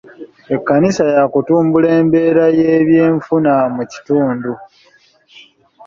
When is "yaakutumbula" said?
1.15-1.87